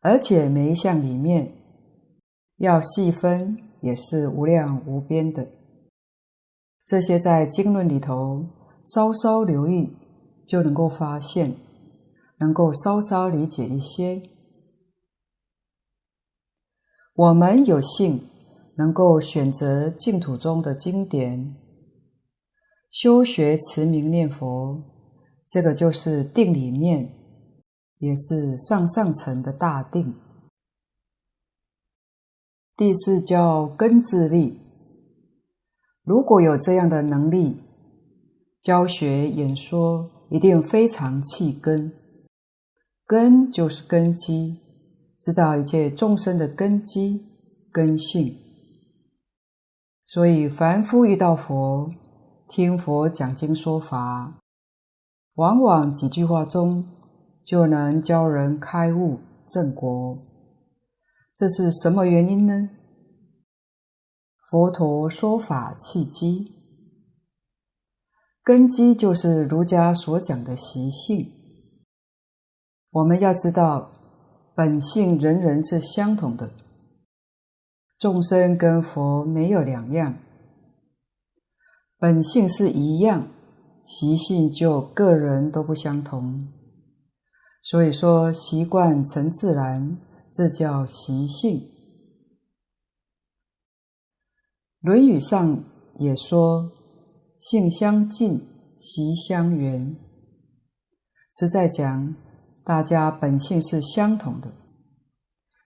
[0.01, 1.51] 而且每一项里面
[2.57, 5.47] 要细分，也是无量无边的。
[6.85, 8.45] 这些在经论里头
[8.83, 9.91] 稍稍留意，
[10.47, 11.55] 就能够发现，
[12.37, 14.21] 能够稍稍理解一些。
[17.15, 18.19] 我们有幸
[18.75, 21.55] 能够选择净土中的经典，
[22.91, 24.83] 修学持名念佛，
[25.47, 27.09] 这个就是定里面，
[27.99, 30.13] 也是上上层的大定。
[32.75, 34.59] 第四叫根自力，
[36.03, 37.61] 如果有这样的能力，
[38.61, 41.93] 教学演说一定非常契根，
[43.07, 44.64] 根就是根基。
[45.25, 47.25] 知道一切众生的根基
[47.71, 48.37] 根性，
[50.05, 51.89] 所以凡夫遇到佛，
[52.47, 54.39] 听佛讲经说法，
[55.33, 56.87] 往往几句话中
[57.43, 59.19] 就能教人开悟
[59.49, 60.19] 正果。
[61.33, 62.69] 这是什么原因呢？
[64.47, 66.51] 佛陀说法契机，
[68.43, 71.31] 根基就是儒家所讲的习性。
[72.91, 73.94] 我们要知道。
[74.55, 76.49] 本性人人是相同的，
[77.97, 80.17] 众生跟佛没有两样，
[81.97, 83.27] 本性是一样，
[83.83, 86.47] 习性就个人都不相同。
[87.61, 89.97] 所以说习惯成自然，
[90.31, 91.59] 这叫习性。
[94.79, 95.65] 《论语》上
[95.99, 96.71] 也说
[97.37, 98.39] ：“性相近，
[98.79, 99.97] 习相远。”
[101.29, 102.15] 实在讲。
[102.65, 104.51] 大家本性是相同的，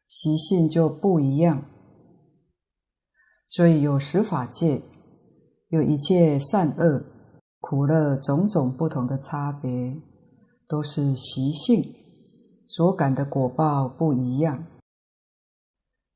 [0.06, 1.64] 习性就不一样，
[3.48, 4.82] 所以有十法界，
[5.70, 7.06] 有一切善恶、
[7.62, 9.96] 苦乐种种不同的差别，
[10.68, 11.96] 都是习性
[12.68, 14.66] 所感的果报不一样。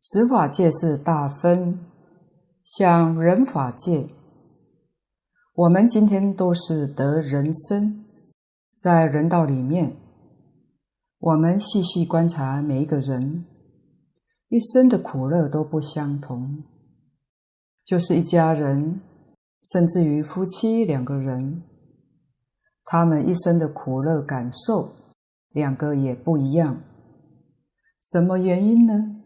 [0.01, 1.79] 十法界是大分，
[2.61, 4.09] 像人法界，
[5.53, 8.03] 我们今天都是得人身，
[8.77, 10.02] 在人道里面。
[11.23, 13.45] 我们细细观察每一个人，
[14.49, 16.65] 一生的苦乐都不相同。
[17.85, 18.99] 就是一家人，
[19.71, 21.63] 甚至于夫妻两个人，
[22.83, 24.91] 他们一生的苦乐感受，
[25.51, 26.81] 两个也不一样。
[28.01, 29.21] 什么原因呢？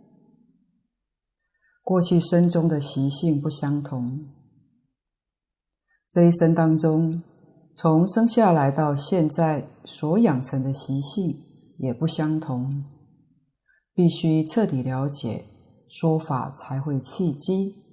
[1.81, 4.27] 过去生中的习性不相同，
[6.07, 7.23] 这一生当中，
[7.75, 11.45] 从生下来到现在所养成的习性。
[11.77, 12.83] 也不相同，
[13.93, 15.45] 必须彻底了解，
[15.87, 17.83] 说法才会契机。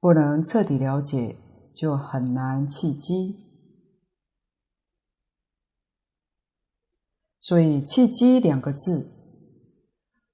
[0.00, 1.36] 不能彻底了解，
[1.74, 3.36] 就很难契机。
[7.38, 9.10] 所以“契机”两个字，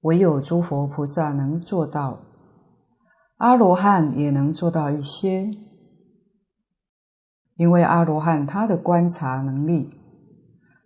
[0.01, 2.19] 唯有诸佛菩萨能做到，
[3.37, 5.51] 阿罗汉也能做到一些，
[7.55, 9.96] 因为阿罗汉他的观察能力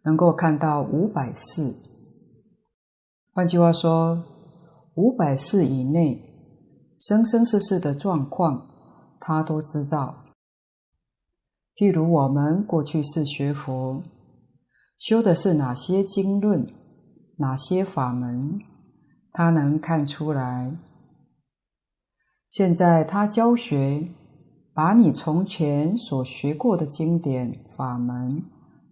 [0.03, 1.75] 能够看到五百世，
[3.33, 4.23] 换句话说，
[4.95, 6.21] 五百世以内
[6.97, 8.67] 生生世世的状况，
[9.19, 10.25] 他都知道。
[11.75, 14.03] 譬如我们过去是学佛，
[14.97, 16.67] 修的是哪些经论，
[17.37, 18.59] 哪些法门，
[19.31, 20.75] 他能看出来。
[22.49, 24.09] 现在他教学，
[24.73, 28.43] 把你从前所学过的经典法门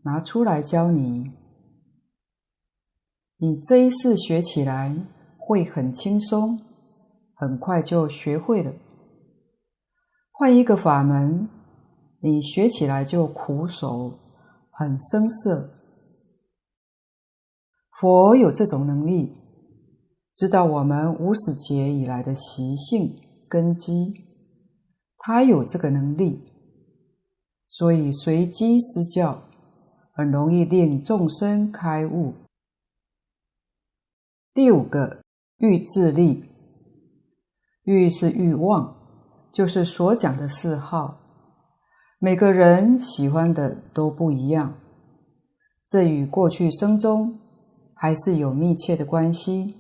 [0.04, 1.32] 拿出来教你，
[3.38, 4.95] 你这一世学起来
[5.38, 6.60] 会很轻松，
[7.34, 8.74] 很快就学会了。
[10.32, 11.50] 换一个法门，
[12.22, 14.20] 你学起来就苦手，
[14.72, 15.70] 很生涩。
[18.00, 19.34] 佛有这种能力，
[20.34, 23.22] 知道我们无始劫以来的习性。
[23.50, 24.14] 根基，
[25.18, 26.45] 他有这个能力，
[27.66, 29.49] 所以随机施教，
[30.20, 32.34] 很容易令众生开悟。
[34.53, 35.22] 第五个
[35.59, 36.43] 欲自利，
[37.84, 38.97] 欲是欲望，
[39.53, 41.22] 就是所讲的嗜好。
[42.20, 44.74] 每个人喜欢的都不一样，
[45.86, 47.39] 这与过去生中
[47.95, 49.78] 还是有密切的关系。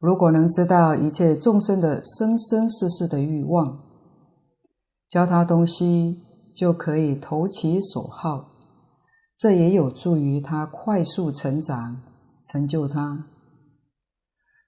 [0.00, 3.78] 如果能知道一切众生的生生世世的欲望，
[5.08, 6.20] 教他东西
[6.52, 8.50] 就可以投其所好，
[9.44, 12.00] 这也有助于他快速成长，
[12.46, 13.26] 成就他。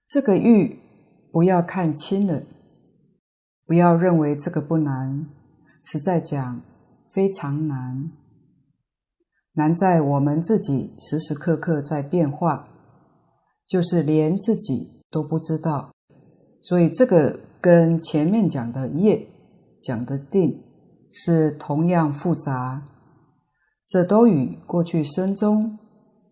[0.07, 0.77] 这个欲
[1.31, 2.43] 不要看轻了，
[3.65, 5.25] 不要认为这个不难，
[5.83, 6.61] 实在讲
[7.09, 8.11] 非常难，
[9.53, 12.67] 难在我们自己时时刻刻在变化，
[13.65, 14.95] 就是连自己。
[15.09, 15.91] 都不知道，
[16.61, 19.25] 所以这个跟前面讲的业、
[19.81, 20.61] 讲的定
[21.11, 22.83] 是同样复杂，
[23.87, 25.79] 这都与过去生中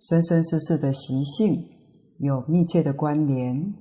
[0.02, 1.70] 生生世世的习性
[2.18, 3.74] 有密切的关联。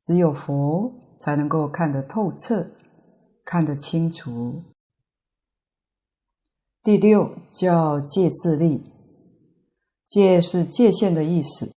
[0.00, 2.70] 只有佛才能够看得透彻，
[3.44, 4.62] 看得清楚。
[6.82, 8.82] 第六叫戒自利，
[10.06, 11.70] 戒是界限的意思。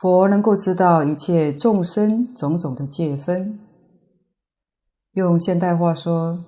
[0.00, 3.58] 佛能够知道一切众生种种的界分，
[5.14, 6.44] 用现代话说，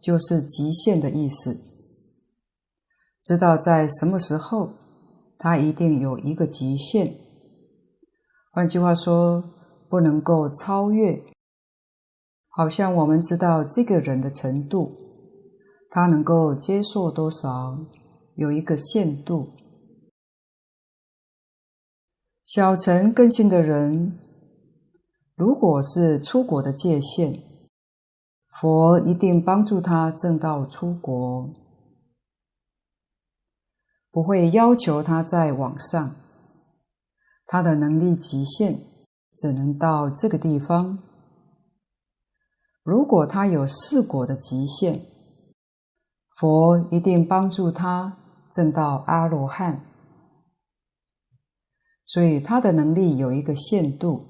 [0.00, 1.73] 就是极限的意思。
[3.24, 4.74] 知道在什么时候，
[5.38, 7.16] 他一定有一个极限。
[8.52, 9.42] 换句话说，
[9.88, 11.22] 不能够超越。
[12.50, 14.92] 好像我们知道这个人的程度，
[15.88, 17.78] 他能够接受多少，
[18.36, 19.54] 有一个限度。
[22.44, 24.18] 小乘根性的人，
[25.34, 27.40] 如果是出国的界限，
[28.60, 31.50] 佛一定帮助他证道出国，
[34.14, 36.14] 不会要求他再往上。
[37.46, 38.78] 他的能力极限
[39.34, 41.00] 只能到这个地方。
[42.84, 45.00] 如果他有四果的极限，
[46.36, 48.16] 佛一定帮助他
[48.52, 49.84] 证到阿罗汉。
[52.04, 54.26] 所以他的能力有一个限度，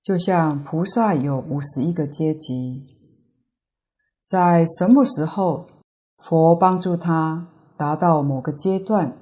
[0.00, 2.86] 就像菩萨有五十一个阶级，
[4.24, 5.66] 在什么时候
[6.18, 9.16] 佛帮助他达到某个阶段，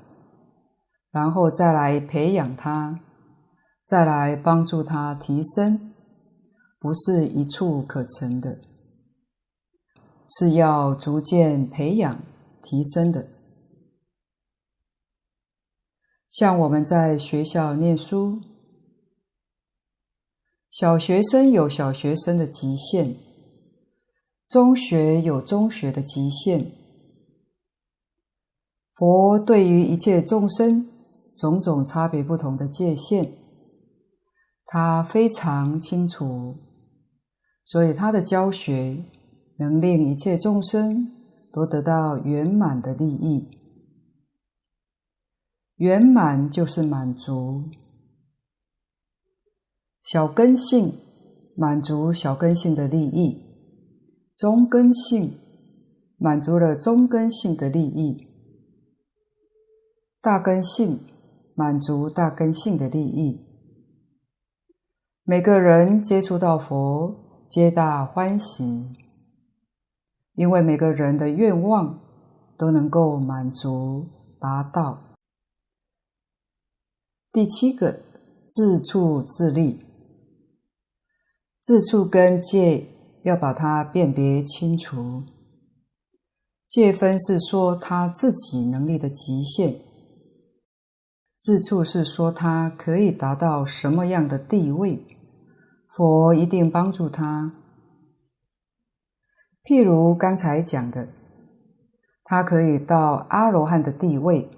[1.10, 3.00] 然后再来培养他，
[3.86, 5.92] 再来帮助他提升，
[6.78, 8.58] 不是一蹴可成的，
[10.28, 12.18] 是要逐渐培养
[12.62, 13.26] 提升的。
[16.28, 18.40] 像我们在学校念书，
[20.70, 23.14] 小学生有小学生的极限，
[24.48, 26.81] 中学有中学的极限。
[29.02, 30.86] 佛对于一切众生
[31.34, 33.30] 种种差别不同的界限，
[34.64, 36.54] 他非常清楚，
[37.64, 39.04] 所以他的教学
[39.58, 41.10] 能令一切众生
[41.52, 43.48] 都得到圆满的利益。
[45.78, 47.64] 圆满就是满足，
[50.00, 50.92] 小根性
[51.56, 53.42] 满足小根性的利益，
[54.36, 55.34] 中根性
[56.18, 58.28] 满足了中根性的利益，
[60.22, 61.00] 大根性
[61.56, 63.40] 满足大根性的利益。
[65.24, 68.86] 每个人接触到佛，皆大欢喜，
[70.34, 71.98] 因为每个人的愿望
[72.56, 74.06] 都能够满足
[74.38, 75.16] 达到。
[77.32, 77.98] 第七个，
[78.46, 79.80] 自处自利。
[81.60, 82.86] 自处跟戒
[83.24, 85.24] 要把它辨别清楚。
[86.68, 89.80] 戒分是说他自己能力的极限，
[91.42, 95.04] 自处是说他可以达到什么样的地位，
[95.88, 97.52] 佛一定帮助他。
[99.64, 101.08] 譬如刚才讲的，
[102.22, 104.48] 他可以到阿罗汉的地位，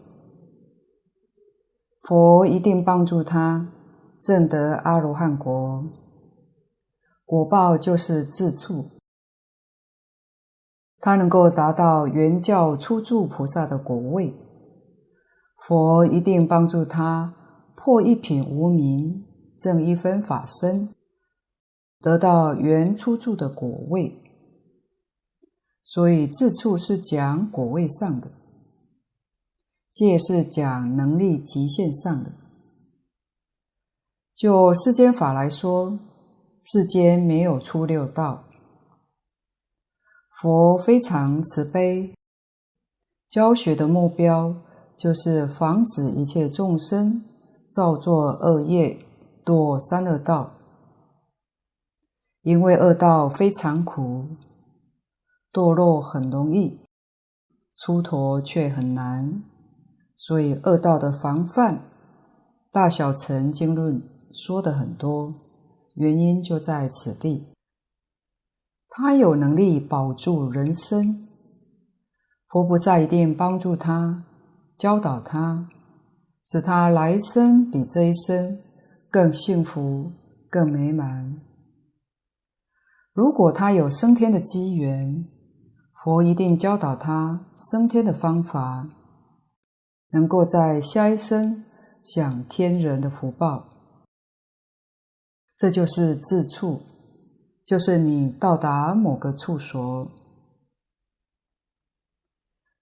[2.03, 3.73] 佛一定帮助他
[4.21, 5.85] 证得阿罗汉果，
[7.25, 8.91] 果报就是自处。
[11.01, 14.35] 他能够达到圆教初住菩萨的果位，
[15.67, 17.33] 佛一定帮助他
[17.75, 19.25] 破一品无明，
[19.59, 20.95] 证一分法身，
[22.01, 24.21] 得到原初住的果位。
[25.83, 28.31] 所以自处是讲果位上的，
[29.95, 32.33] 界是讲能力极限上的。
[34.35, 35.99] 就世间法来说，
[36.63, 38.45] 世间没有初六道。
[40.43, 42.15] 佛非常慈悲，
[43.31, 44.55] 教学的目标
[44.97, 47.23] 就是防止一切众生
[47.71, 48.99] 造作恶业，
[49.45, 50.55] 堕三恶道，
[52.43, 54.27] 因为恶道非常苦。
[55.53, 56.81] 堕落很容易，
[57.79, 59.43] 出头却很难，
[60.17, 61.81] 所以恶道的防范，
[62.73, 65.33] 大小乘经论说的很多，
[65.95, 67.45] 原因就在此地。
[68.89, 71.29] 他有能力保住人身，
[72.49, 74.25] 佛菩萨一定帮助他，
[74.77, 75.69] 教导他，
[76.45, 78.59] 使他来生比这一生
[79.11, 80.11] 更幸福、
[80.51, 81.41] 更美满。
[83.13, 85.25] 如果他有升天的机缘，
[86.03, 88.89] 佛一定教导他升天的方法，
[90.11, 91.65] 能够在下一生
[92.03, 93.69] 享天人的福报。
[95.57, 96.83] 这就是自处，
[97.65, 100.11] 就是你到达某个处所。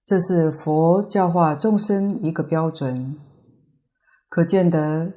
[0.04, 3.16] 这是佛教化众生一个标准，
[4.28, 5.12] 可见得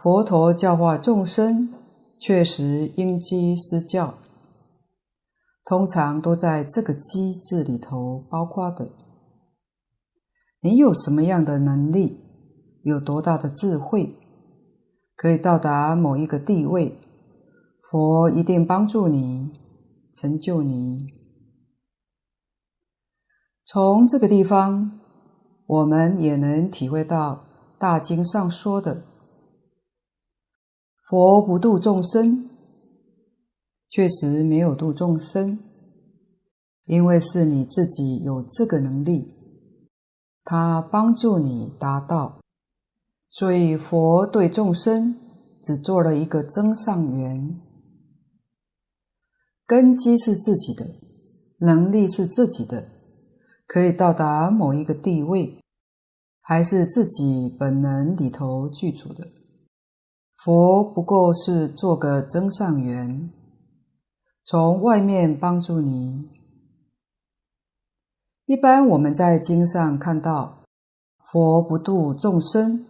[0.00, 1.74] 佛陀教化众生
[2.20, 4.14] 确实因机施教。
[5.64, 8.88] 通常都在这个机制里头包括的。
[10.60, 12.20] 你有什么样的能力，
[12.84, 14.14] 有多大的智慧，
[15.16, 16.96] 可以到达某一个地位，
[17.90, 19.50] 佛一定帮助你，
[20.14, 21.17] 成就你。
[23.70, 24.98] 从这个地方，
[25.66, 27.44] 我们也能体会到
[27.78, 29.02] 大经上说的
[31.06, 32.48] ：“佛不度众生。”
[33.90, 35.58] 确实没有度众生，
[36.86, 39.34] 因为是你自己有这个能力，
[40.44, 42.40] 他帮助你达到，
[43.28, 45.14] 所以佛对众生
[45.62, 47.60] 只做了一个增上缘。
[49.66, 50.86] 根基是自己的，
[51.60, 52.88] 能力是自己的，
[53.68, 55.60] 可以到达某一个地位，
[56.40, 59.28] 还是自己本能里头具足的。
[60.42, 63.30] 佛不过是做个增上缘。
[64.44, 66.30] 从外面帮助你。
[68.46, 70.64] 一般我们在经上看到
[71.30, 72.86] 佛不度众生，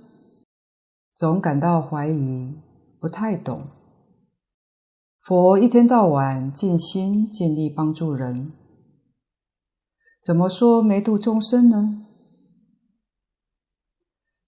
[1.17, 2.55] 总感到怀疑，
[3.01, 3.67] 不太懂。
[5.23, 8.53] 佛一天到晚尽心尽力帮助人，
[10.29, 12.05] 怎么说没度众生呢？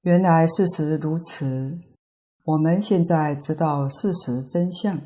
[0.03, 1.79] 原来事实如此，
[2.45, 4.99] 我们现在知道事实真相。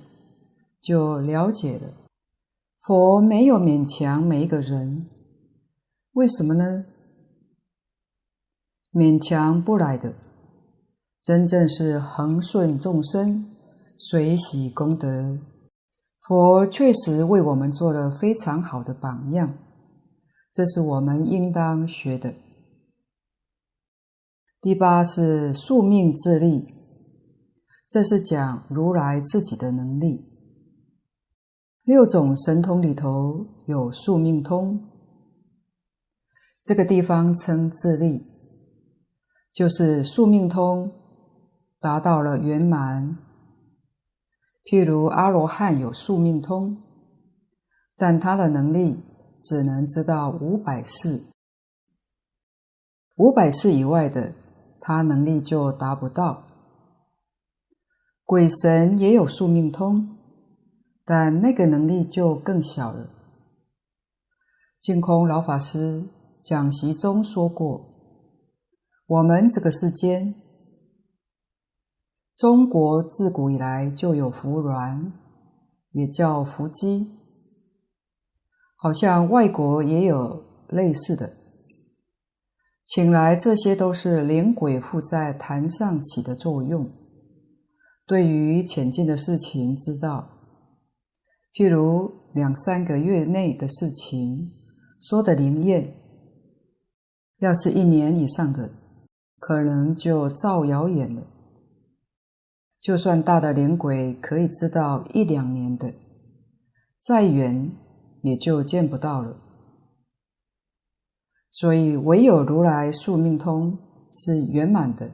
[0.81, 1.93] 就了解了，
[2.81, 5.07] 佛没有勉强每一个人，
[6.15, 6.85] 为什么呢？
[8.93, 10.13] 勉强不来的，
[11.23, 13.47] 真正是恒顺众生，
[13.97, 15.39] 随喜功德。
[16.27, 19.55] 佛确实为我们做了非常好的榜样，
[20.55, 22.33] 这是我们应当学的。
[24.61, 26.73] 第八是宿命自立，
[27.89, 30.33] 这是讲如来自己的能力。
[31.83, 34.81] 六种神通里头有宿命通，
[36.63, 38.25] 这个地方称自立，
[39.53, 40.93] 就是宿命通
[41.81, 43.19] 达到了圆满。
[44.65, 46.81] 譬如阿罗汉有宿命通，
[47.97, 49.03] 但他的能力
[49.45, 51.23] 只能知道五百世，
[53.17, 54.33] 五百世以外的
[54.81, 56.47] 他能力就达不到。
[58.25, 60.11] 鬼神也有宿命通。
[61.07, 63.11] 但那个能力就更小了。
[64.81, 66.05] 净空老法师
[66.43, 67.91] 讲习中说过，
[69.07, 70.35] 我们这个世间，
[72.35, 75.13] 中国自古以来就有伏鸾，
[75.91, 77.11] 也叫伏击，
[78.85, 81.33] 好像外国也有类似的，
[82.85, 86.87] 请来这些都是灵鬼附在坛上起的作用，
[88.07, 90.29] 对于浅近的事情知道，
[91.55, 94.51] 譬如两三个月内的事情
[95.01, 95.95] 说的灵验，
[97.39, 98.71] 要是一年以上的，
[99.39, 101.23] 可能就造谣言了。
[102.83, 105.95] 就算大的灵鬼可以知道一两年的，
[107.01, 107.73] 再远
[108.25, 109.37] 也就见不到了。
[111.51, 113.79] 所以唯有如来宿命通
[114.11, 115.13] 是圆满的，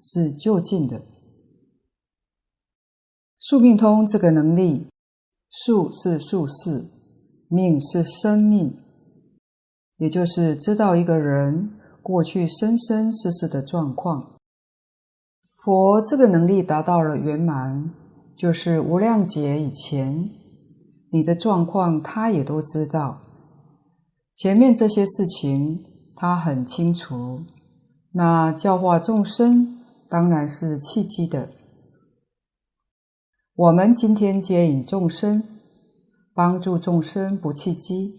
[0.00, 1.00] 是究竟的。
[3.38, 4.88] 宿命通这个能力，
[5.48, 6.84] 宿是宿世，
[7.48, 8.76] 命是生命，
[9.96, 11.70] 也就是知道一个人
[12.02, 14.34] 过去生生世世的状况。
[15.56, 17.94] 佛这个能力达到了圆满，
[18.36, 20.28] 就是无量劫以前
[21.10, 23.20] 你的状况，他也都知道。
[24.34, 25.84] 前面这些事情
[26.14, 27.44] 他很清楚。
[28.12, 31.50] 那教化众生当然是契机的。
[33.54, 35.42] 我们今天接引众生，
[36.32, 38.14] 帮助众生不契机，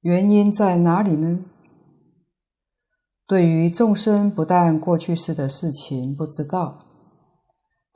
[0.00, 1.44] 原因在哪里呢？
[3.26, 6.89] 对于众生，不但过去世的事情不知道，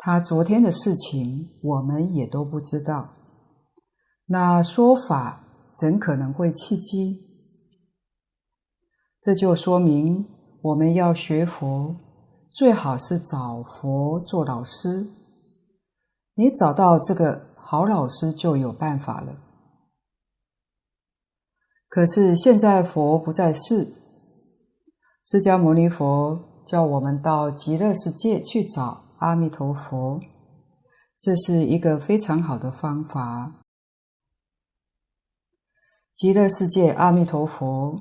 [0.07, 3.15] 他昨天的事情我们也都不知道。
[4.27, 7.23] 那说法怎可能会契机？
[9.23, 10.27] 这就说明
[10.61, 11.97] 我们要学佛，
[12.51, 15.07] 最好是找佛做老师。
[16.35, 19.39] 你找到这个好老师，就有办法了。
[21.89, 23.95] 可是现在佛不在世。
[25.25, 30.21] 释迦牟尼佛叫我们到极乐世界去找阿弥陀佛，
[31.19, 33.55] 这是一个非常好的方法。
[36.15, 37.99] 极乐世界阿弥陀佛，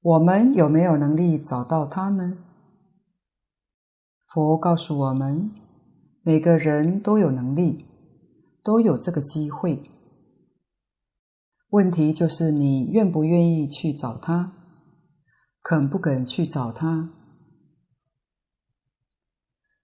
[0.00, 2.38] 我们有没有能力找到他呢？
[4.26, 5.50] 佛告诉我们，
[6.22, 7.84] 每个人都有能力，
[8.64, 9.82] 都有这个机会。
[11.68, 14.54] 问题就是你愿不愿意去找他。
[15.62, 17.10] 肯不肯去找他？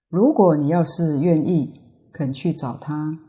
[0.09, 1.71] 如果你要是愿意
[2.11, 3.19] 肯去找他，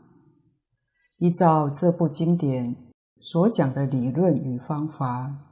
[1.17, 2.75] 依照这部经典
[3.19, 5.43] 所讲的理论与方法，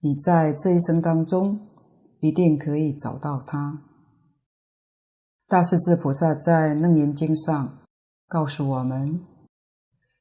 [0.00, 1.58] 你在这一生当中
[2.20, 3.82] 一定可以找到他。
[5.48, 7.78] 大势至菩萨在《楞严经》上
[8.28, 9.24] 告诉我们：“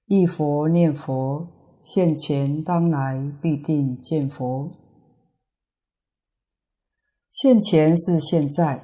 [0.08, 1.48] 一佛念佛，
[1.84, 4.72] 现前当来必定见佛。”
[7.30, 8.82] 现前是现在，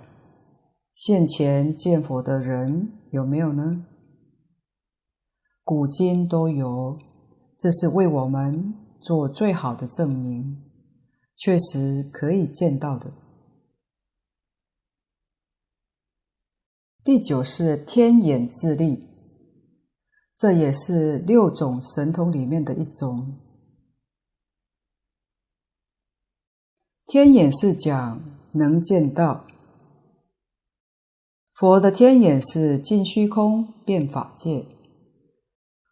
[1.04, 3.88] 现前见佛的人有没有呢？
[5.64, 6.99] 古今都有，
[7.58, 10.62] 这是为我们做最好的证明，
[11.36, 13.12] 确实可以见到的。
[17.04, 19.08] 第九是天眼智力，
[20.36, 23.39] 这也是六种神通里面的一种。
[27.08, 28.22] 天眼是讲。
[28.54, 29.45] 能见到
[31.62, 34.66] 佛的天眼是尽虚空遍法界，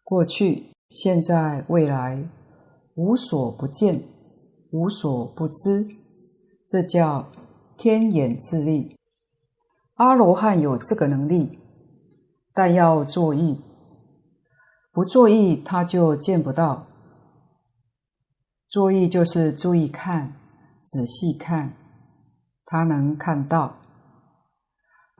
[0.02, 2.28] 过去、现在、未来，
[2.96, 4.02] 无所不见，
[4.72, 5.86] 无所不知，
[6.68, 7.30] 这叫
[7.76, 8.96] 天眼智力。
[9.94, 11.60] 阿罗汉有这个能力，
[12.52, 13.60] 但要作意，
[14.90, 16.88] 不作意他就见不到。
[18.68, 20.32] 作意就是注意看，
[20.82, 21.74] 仔细看。
[22.66, 23.79] 他能看到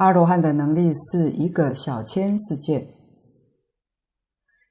[0.01, 2.89] 阿罗汉的能力是一个小千世界，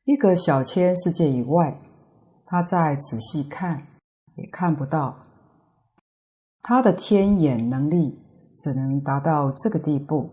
[0.05, 1.79] 一个小千世界以外，
[2.47, 3.85] 他再仔细看
[4.37, 5.21] 也看不到。
[6.63, 8.17] 他的天眼能力
[8.57, 10.31] 只能达到这个地步，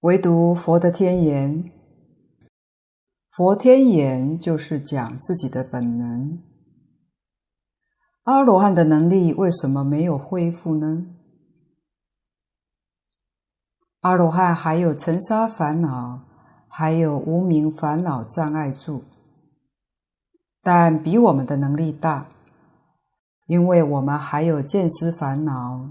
[0.00, 1.70] 唯独佛的天眼，
[3.30, 6.42] 佛天眼就是讲自己的本能。
[8.24, 11.14] 阿罗汉的能力为什么没有恢复呢？
[14.00, 16.20] 阿罗汉还有尘沙烦恼，
[16.68, 19.02] 还有无明烦恼障碍住，
[20.62, 22.28] 但比我们的能力大，
[23.48, 25.90] 因为我们还有见思烦恼，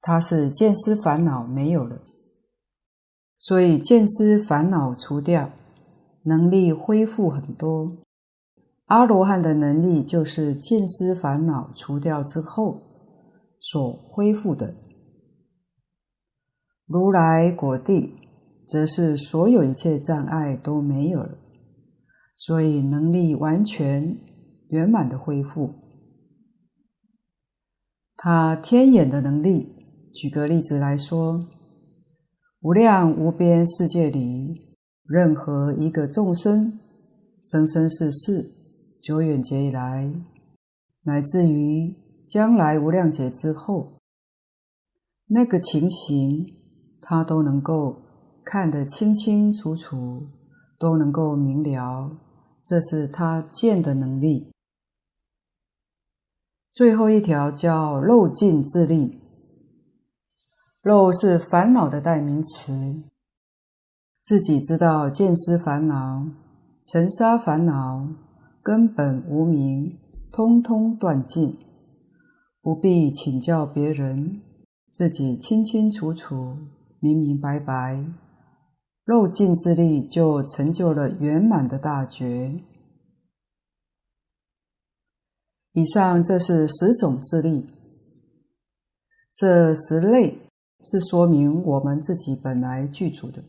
[0.00, 1.98] 他是见思烦恼没有了，
[3.38, 5.50] 所以见思烦恼除掉，
[6.24, 7.86] 能力恢复很多。
[8.86, 12.80] 阿罗汉的能力就是见思烦恼除掉之后
[13.60, 14.74] 所恢复的。
[16.86, 18.14] 如来果地
[18.66, 21.38] 则是所有一切障碍都没有了，
[22.34, 24.18] 所以能力完全
[24.68, 25.74] 圆满的恢复。
[28.16, 29.74] 他天眼的能力，
[30.12, 31.40] 举个例子来说，
[32.60, 36.78] 无量无边世界里，任何一个众生，
[37.42, 38.50] 生生世世，
[39.02, 40.14] 久远劫以来，
[41.02, 41.94] 乃至于
[42.28, 44.00] 将来无量劫之后，
[45.26, 46.46] 那个情形，
[47.06, 47.96] 他都能够
[48.42, 50.26] 看得清清楚楚，
[50.78, 52.10] 都能够明了，
[52.62, 54.50] 这是他见的能力。
[56.72, 59.20] 最后一条叫漏尽自利，
[60.80, 63.02] 漏是烦恼的代名词，
[64.22, 66.26] 自己知道见思烦恼、
[66.86, 68.08] 尘沙烦恼。
[68.62, 69.98] 根本无明，
[70.32, 71.58] 通通断尽，
[72.62, 74.40] 不必请教别人，
[74.88, 76.56] 自己清清楚楚、
[77.04, 78.02] 明明白白，
[79.04, 82.64] 肉尽自利，就成就了圆满的大觉。
[85.72, 87.66] 以上这是十种自利，
[89.34, 90.38] 这十类
[90.82, 93.44] 是说明我们自己本来具足的，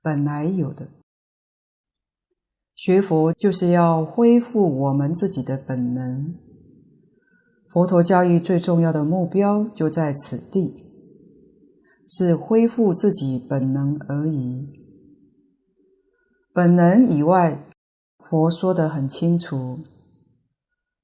[0.00, 0.86] 本来有的。
[2.76, 6.32] 学佛就是要恢复我们自己的本能。
[7.72, 10.87] 佛陀教育最重要的目标就在此地，
[12.08, 14.66] 是恢复自己本能而已。
[16.54, 17.62] 本能以外，
[18.18, 19.84] 佛说得很清楚，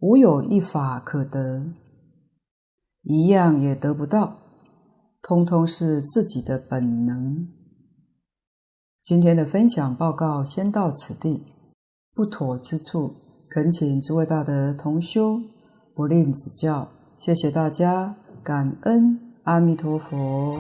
[0.00, 1.66] 无有一法可得，
[3.02, 4.38] 一样也得不到，
[5.22, 7.48] 通通是自己的本能。
[9.02, 11.44] 今天的分享报告先到此地。
[12.14, 13.14] 不妥之处，
[13.50, 15.40] 恳请诸位大德同修
[15.94, 16.88] 不吝指教。
[17.16, 20.58] 谢谢大家，感恩阿弥陀佛。